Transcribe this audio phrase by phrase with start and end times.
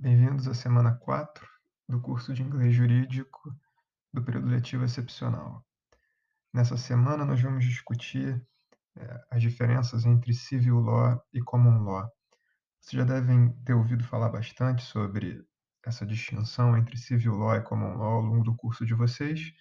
[0.00, 1.44] Bem-vindos à semana 4
[1.88, 3.52] do curso de Inglês Jurídico
[4.12, 5.66] do período letivo excepcional.
[6.54, 8.40] Nessa semana, nós vamos discutir
[8.96, 12.08] é, as diferenças entre Civil Law e Common Law.
[12.80, 15.44] Vocês já devem ter ouvido falar bastante sobre
[15.84, 19.52] essa distinção entre Civil Law e Common Law ao longo do curso de vocês.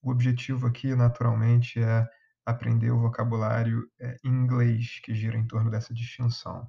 [0.00, 2.08] O objetivo aqui, naturalmente, é
[2.46, 3.86] aprender o vocabulário
[4.24, 6.66] em inglês que gira em torno dessa distinção.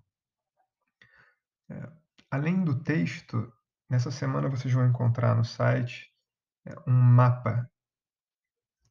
[1.70, 1.90] É,
[2.30, 3.52] além do texto,
[3.90, 6.12] nessa semana vocês vão encontrar no site
[6.66, 7.70] é, um mapa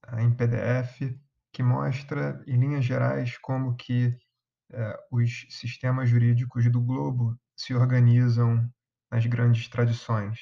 [0.01, 1.15] tá, em PDF
[1.53, 4.17] que mostra, em linhas gerais, como que
[4.71, 8.69] é, os sistemas jurídicos do globo se organizam
[9.11, 10.39] nas grandes tradições.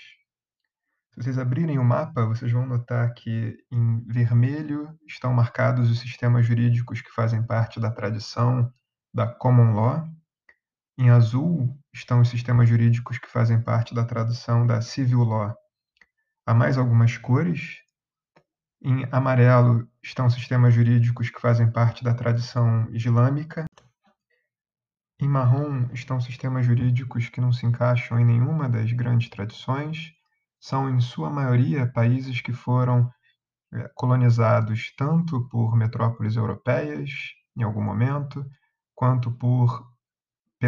[1.12, 6.44] Se vocês abrirem o mapa, vocês vão notar que em vermelho estão marcados os sistemas
[6.44, 8.72] jurídicos que fazem parte da tradição
[9.12, 10.08] da common law.
[10.98, 15.54] Em azul estão os sistemas jurídicos que fazem parte da tradição da civil law.
[16.44, 17.78] Há mais algumas cores.
[18.82, 23.64] Em amarelo estão sistemas jurídicos que fazem parte da tradição islâmica.
[25.18, 30.12] Em marrom estão sistemas jurídicos que não se encaixam em nenhuma das grandes tradições
[30.64, 33.12] são, em sua maioria, países que foram
[33.70, 37.10] é, colonizados tanto por metrópoles europeias,
[37.54, 38.42] em algum momento,
[38.94, 39.93] quanto por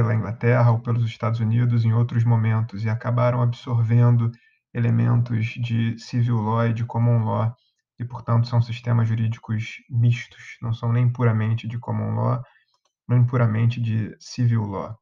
[0.02, 4.30] pela Inglaterra ou pelos Estados Unidos em outros momentos e acabaram absorvendo
[4.74, 7.56] elementos de civil law e de common law
[7.98, 12.44] e, portanto, são sistemas jurídicos mistos, não são nem puramente de common law,
[13.08, 14.98] nem puramente de civil law.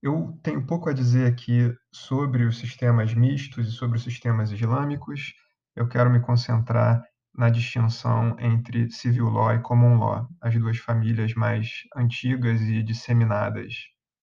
[0.00, 5.34] Eu tenho pouco a dizer aqui sobre os sistemas mistos e sobre os sistemas islâmicos.
[5.74, 7.02] Eu quero me concentrar
[7.36, 13.74] na distinção entre civil law e common law, as duas famílias mais antigas e disseminadas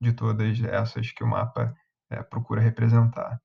[0.02, 1.74] de todas essas que o mapa
[2.10, 3.40] é, procura representar.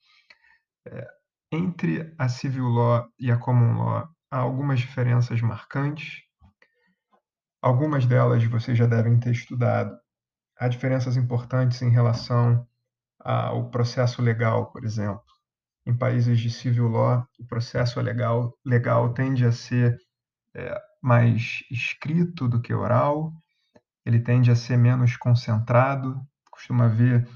[0.86, 1.06] É,
[1.52, 6.22] entre a civil law e a common law há algumas diferenças marcantes.
[7.60, 9.98] Algumas delas vocês já devem ter estudado
[10.58, 12.66] há diferenças importantes em relação
[13.20, 15.37] ao processo legal, por exemplo.
[15.88, 19.96] Em países de civil law, o processo legal, legal tende a ser
[20.54, 23.32] é, mais escrito do que oral,
[24.04, 27.26] ele tende a ser menos concentrado, costuma haver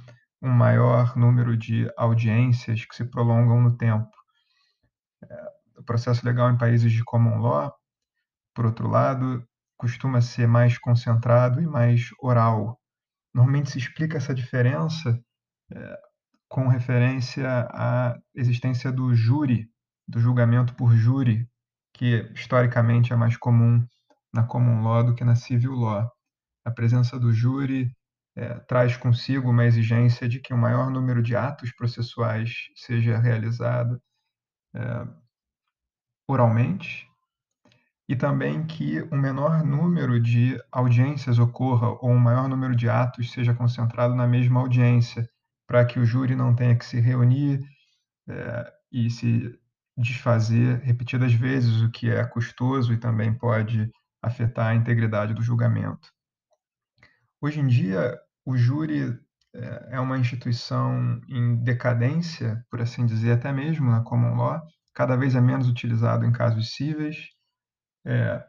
[0.42, 4.10] um maior número de audiências que se prolongam no tempo.
[5.24, 5.44] É,
[5.78, 7.74] o processo legal em países de common law,
[8.54, 9.42] por outro lado,
[9.78, 12.78] costuma ser mais concentrado e mais oral,
[13.34, 15.18] Normalmente se explica essa diferença
[15.70, 15.98] é,
[16.52, 19.70] com referência à existência do júri,
[20.06, 21.48] do julgamento por júri,
[21.94, 23.82] que historicamente é mais comum
[24.30, 26.12] na common law do que na civil law.
[26.62, 27.90] A presença do júri
[28.36, 33.98] é, traz consigo uma exigência de que o maior número de atos processuais seja realizado
[34.76, 35.06] é,
[36.28, 37.08] oralmente
[38.06, 43.32] e também que um menor número de audiências ocorra ou um maior número de atos
[43.32, 45.26] seja concentrado na mesma audiência,
[45.72, 47.66] para que o júri não tenha que se reunir
[48.28, 49.58] é, e se
[49.96, 53.90] desfazer repetidas vezes, o que é custoso e também pode
[54.22, 56.12] afetar a integridade do julgamento.
[57.40, 59.18] Hoje em dia, o júri
[59.54, 64.60] é, é uma instituição em decadência, por assim dizer, até mesmo na common law,
[64.92, 67.28] cada vez é menos utilizado em casos cíveis
[68.04, 68.46] é,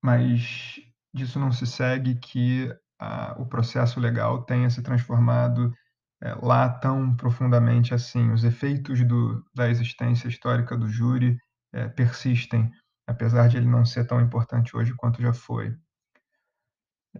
[0.00, 0.80] mas
[1.12, 5.74] disso não se segue que a, o processo legal tenha se transformado
[6.24, 8.32] é, lá tão profundamente assim.
[8.32, 11.36] Os efeitos do, da existência histórica do júri
[11.72, 12.72] é, persistem,
[13.06, 15.76] apesar de ele não ser tão importante hoje quanto já foi.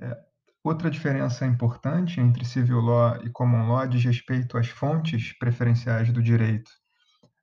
[0.00, 0.16] É,
[0.64, 6.22] outra diferença importante entre civil law e common law diz respeito às fontes preferenciais do
[6.22, 6.70] direito.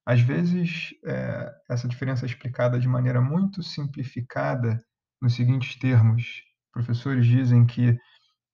[0.03, 4.83] Às vezes, é, essa diferença é explicada de maneira muito simplificada
[5.21, 6.41] nos seguintes termos.
[6.73, 7.95] Professores dizem que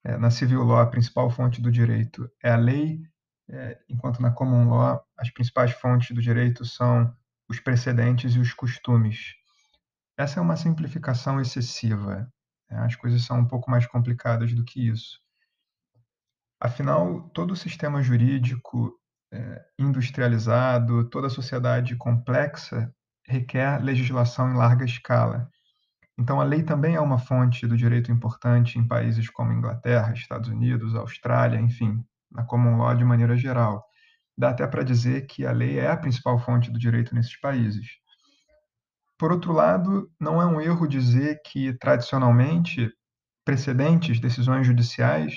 [0.04, 3.02] é, na civil law a principal fonte do direito é a lei,
[3.48, 7.14] é, enquanto na common law as principais fontes do direito são
[7.48, 9.34] os precedentes e os costumes.
[10.16, 12.30] Essa é uma simplificação excessiva.
[12.70, 12.78] Né?
[12.80, 15.20] As coisas são um pouco mais complicadas do que isso.
[16.60, 18.92] Afinal, todo o sistema jurídico
[19.32, 22.92] é, industrializado, toda a sociedade complexa
[23.24, 25.50] requer legislação em larga escala.
[26.18, 30.48] Então, a lei também é uma fonte do direito importante em países como Inglaterra, Estados
[30.48, 33.84] Unidos, Austrália, enfim, na common law de maneira geral.
[34.36, 37.86] Dá até para dizer que a lei é a principal fonte do direito nesses países.
[39.16, 42.90] Por outro lado, não é um erro dizer que, tradicionalmente,
[43.44, 45.34] precedentes, decisões judiciais,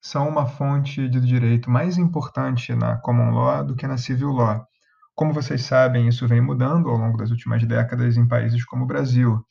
[0.00, 4.66] são uma fonte de direito mais importante na common law do que na civil law.
[5.14, 8.86] Como vocês sabem, isso vem mudando ao longo das últimas décadas em países como o
[8.86, 9.44] Brasil.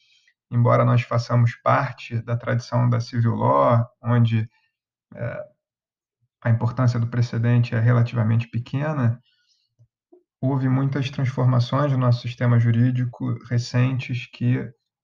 [0.50, 4.50] Embora nós façamos parte da tradição da civil law, onde
[5.14, 5.44] é,
[6.42, 9.22] a importância do precedente é relativamente pequena,
[10.42, 14.58] houve muitas transformações no nosso sistema jurídico recentes que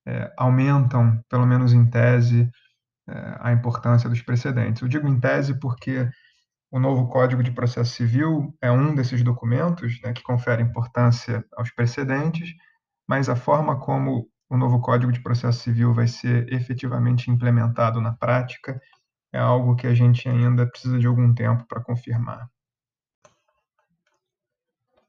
[0.06, 2.50] é, aumentam, pelo menos em tese,
[3.08, 4.82] é, a importância dos precedentes.
[4.82, 6.10] Eu digo em tese porque
[6.72, 11.72] o novo Código de Processo Civil é um desses documentos né, que confere importância aos
[11.72, 12.54] precedentes,
[13.08, 18.14] mas a forma como o novo Código de Processo Civil vai ser efetivamente implementado na
[18.14, 18.80] prática
[19.32, 22.48] é algo que a gente ainda precisa de algum tempo para confirmar.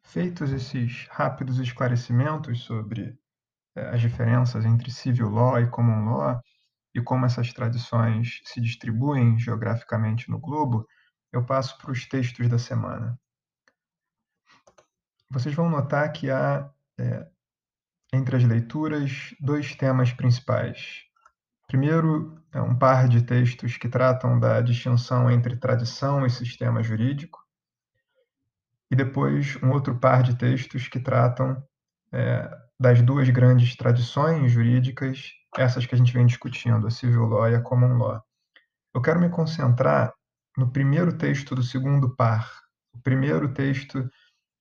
[0.02, 3.19] Feitos esses rápidos esclarecimentos sobre
[3.76, 6.40] é, as diferenças entre civil law e common law
[6.94, 10.87] e como essas tradições se distribuem geograficamente no globo,
[11.31, 13.20] eu passo para os textos da semana.
[15.29, 17.29] Vocês vão notar que há, é,
[18.14, 21.02] entre as leituras, dois temas principais.
[21.66, 27.44] Primeiro, é um par de textos que tratam da distinção entre tradição e sistema jurídico,
[28.90, 31.61] e depois um outro par de textos que tratam
[32.12, 37.49] é, das duas grandes tradições jurídicas, essas que a gente vem discutindo, a civil law
[37.49, 38.22] e a common law.
[38.94, 40.12] Eu quero me concentrar
[40.56, 42.62] no primeiro texto do segundo par,
[42.93, 44.08] o primeiro texto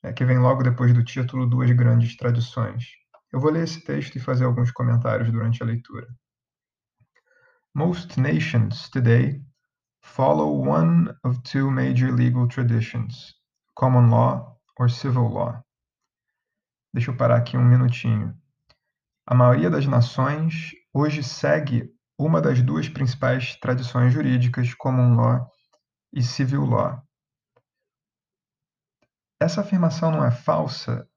[0.01, 3.02] é, que vem logo depois do título Duas Grandes Tradições.
[3.33, 6.07] Eu vou ler esse texto e fazer alguns comentários durante a leitura.
[7.73, 9.43] Most nations today
[10.03, 13.33] follow one of two major legal traditions,
[13.73, 15.63] common law or civil law.
[16.93, 18.39] Deixa eu parar aqui um minutinho.
[19.25, 25.49] A maioria das nações hoje segue uma das duas principais tradições jurídicas, common law
[26.13, 27.01] e civil law.
[29.41, 31.09] Essa afirmação não é falsa.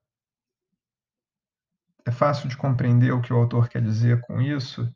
[2.07, 4.89] É fácil de compreender o que o autor quer dizer com isso,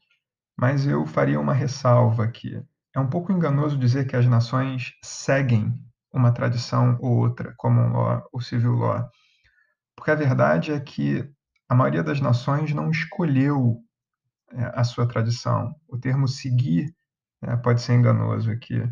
[0.57, 2.62] mas eu faria uma ressalva aqui.
[2.95, 5.75] É um pouco enganoso dizer que as nações seguem
[6.12, 9.11] uma tradição ou outra, common law ou civil law,
[9.97, 11.29] porque a verdade é que
[11.69, 13.83] a maioria das nações não escolheu
[14.53, 15.75] é, a sua tradição.
[15.89, 16.95] O termo seguir
[17.43, 18.83] é, pode ser enganoso aqui.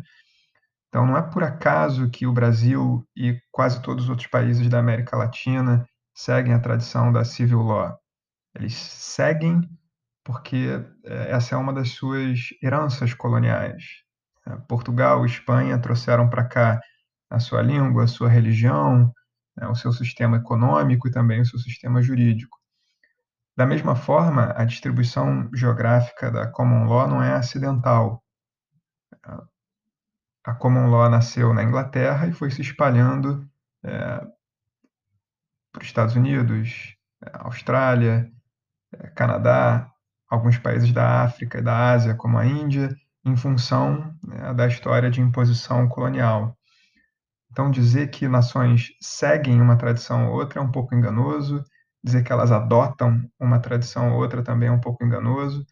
[0.89, 4.79] Então, não é por acaso que o Brasil e quase todos os outros países da
[4.79, 7.97] América Latina seguem a tradição da civil law.
[8.55, 9.61] Eles seguem
[10.23, 13.83] porque é, essa é uma das suas heranças coloniais.
[14.47, 16.81] É, Portugal Espanha trouxeram para cá
[17.29, 19.13] a sua língua, a sua religião,
[19.55, 22.57] né, o seu sistema econômico e também o seu sistema jurídico.
[23.55, 28.23] Da mesma forma, a distribuição geográfica da common law não é acidental
[30.49, 33.47] a common law nasceu na Inglaterra e foi se espalhando
[33.83, 34.17] é,
[35.71, 36.95] para os Estados Unidos,
[37.33, 38.31] Austrália,
[39.15, 39.89] Canadá,
[40.29, 42.95] alguns países da África e da Ásia, como a Índia,
[43.25, 46.57] em função né, da história de imposição colonial.
[47.51, 51.63] Então, dizer que nações seguem uma tradição ou outra é um pouco enganoso,
[52.03, 55.65] dizer que elas adotam uma tradição ou outra também é um pouco enganoso.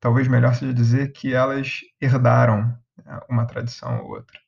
[0.00, 2.76] Talvez melhor seja dizer que elas herdaram
[3.28, 4.38] uma tradição ou outra.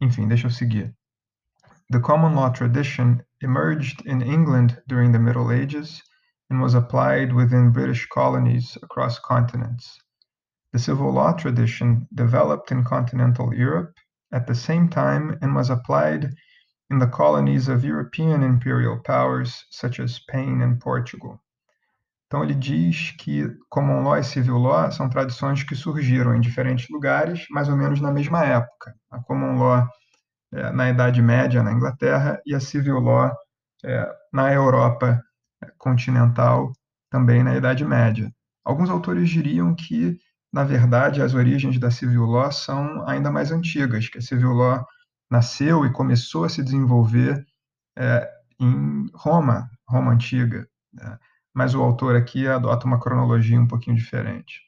[0.00, 0.94] Enfim, deixa eu seguir.
[1.90, 6.02] The common law tradition emerged in England during the Middle Ages
[6.52, 9.98] and was applied within British colonies across continents.
[10.74, 13.94] The civil law tradition developed in continental Europe
[14.34, 16.34] at the same time and was applied
[16.90, 21.40] in the colonies of European imperial powers such as Spain and Portugal.
[22.26, 26.86] Então, ele diz que common law e civil law são tradições que surgiram em diferentes
[26.90, 28.94] lugares, mais ou menos na mesma época.
[29.10, 29.88] A common law
[30.52, 33.32] é, na Idade Média, na Inglaterra, e a civil law
[33.82, 35.22] é, na Europa
[35.82, 36.72] continental,
[37.10, 38.32] também na Idade Média.
[38.64, 40.16] Alguns autores diriam que,
[40.52, 44.86] na verdade, as origens da civil law são ainda mais antigas, que a civil law
[45.30, 47.44] nasceu e começou a se desenvolver
[47.98, 50.66] é, em Roma, Roma antiga.
[50.92, 51.18] Né?
[51.54, 54.60] mas o autor aqui adota uma cronologia um pouquinho diferente.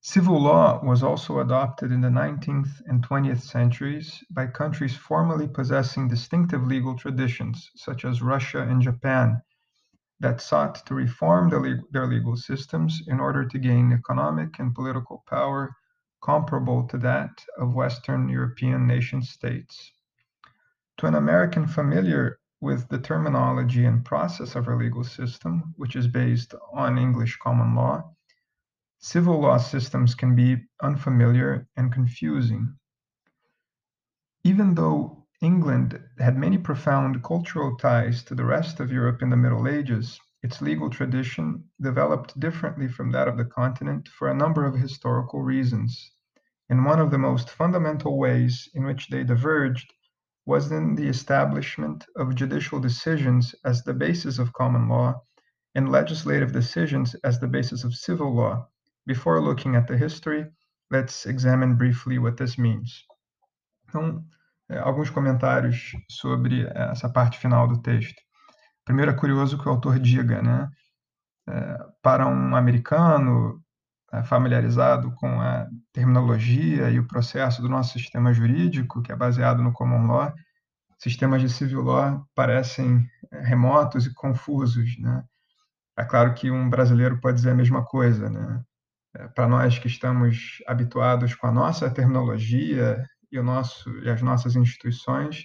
[0.00, 6.08] Civil law was also adopted in the 19th and 20th centuries by countries formerly possessing
[6.08, 9.42] distinctive legal traditions, such as Russia and Japan,
[10.20, 15.22] that sought to reform the their legal systems in order to gain economic and political
[15.28, 15.74] power
[16.22, 19.92] comparable to that of Western European nation states.
[20.98, 26.08] To an American familiar with the terminology and process of our legal system, which is
[26.08, 28.02] based on English common law,
[28.98, 32.76] civil law systems can be unfamiliar and confusing.
[34.42, 39.36] Even though England had many profound cultural ties to the rest of Europe in the
[39.36, 44.64] Middle Ages, its legal tradition developed differently from that of the continent for a number
[44.64, 46.12] of historical reasons.
[46.68, 49.92] And one of the most fundamental ways in which they diverged
[50.44, 55.22] was in the establishment of judicial decisions as the basis of common law
[55.76, 58.66] and legislative decisions as the basis of civil law.
[59.06, 60.46] Before looking at the history,
[60.90, 63.04] let's examine briefly what this means.
[63.86, 64.24] Então,
[64.76, 68.20] alguns comentários sobre essa parte final do texto.
[68.84, 70.68] Primeiro, é curioso que o autor diga, né?
[71.48, 73.62] É, para um americano
[74.12, 79.62] é, familiarizado com a terminologia e o processo do nosso sistema jurídico, que é baseado
[79.62, 80.32] no common law,
[80.98, 85.22] sistemas de civil law parecem é, remotos e confusos, né?
[85.98, 88.62] É claro que um brasileiro pode dizer a mesma coisa, né?
[89.16, 94.22] É, para nós que estamos habituados com a nossa terminologia e, o nosso, e as
[94.22, 95.44] nossas instituições,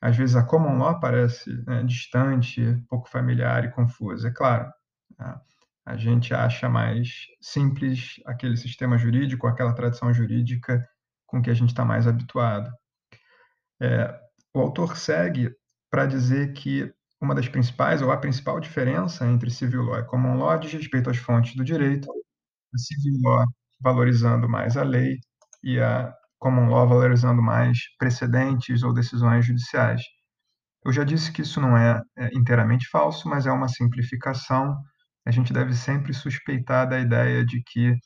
[0.00, 4.28] às vezes a common law parece né, distante, pouco familiar e confusa.
[4.28, 4.70] É claro,
[5.18, 5.40] né?
[5.84, 10.86] a gente acha mais simples aquele sistema jurídico, aquela tradição jurídica
[11.26, 12.70] com que a gente está mais habituado.
[13.80, 14.20] É,
[14.54, 15.54] o autor segue
[15.90, 20.38] para dizer que uma das principais, ou a principal diferença entre civil law e common
[20.38, 22.10] law diz respeito às fontes do direito,
[22.74, 23.46] a civil law
[23.80, 25.18] valorizando mais a lei
[25.62, 30.02] e a common law valorizando mais precedentes ou decisões judiciais.
[30.84, 34.76] Eu já disse que isso não é, é inteiramente falso, mas é uma simplificação.
[35.24, 37.96] A gente deve sempre suspeitar da ideia de que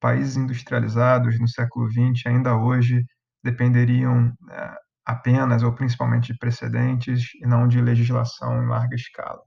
[0.00, 3.04] países industrializados no século XX, ainda hoje,
[3.44, 9.42] dependeriam é, apenas ou principalmente de precedentes e não de legislação em larga escala.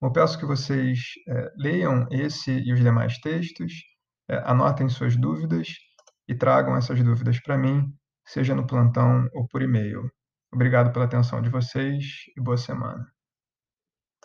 [0.00, 3.72] Eu peço que vocês é, leiam esse e os demais textos,
[4.28, 5.68] é, anotem suas dúvidas
[6.28, 7.92] e tragam essas dúvidas para mim,
[8.24, 10.10] seja no plantão ou por e-mail.
[10.52, 12.04] Obrigado pela atenção de vocês
[12.36, 13.15] e boa semana.